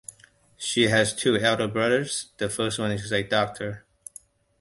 She 0.57 0.87
has 0.87 1.13
two 1.13 1.37
elder 1.37 1.67
brothers, 1.67 2.31
the 2.39 2.49
first 2.49 2.79
one 2.79 2.91
is 2.91 3.11
a 3.13 3.21
doctor. 3.21 3.85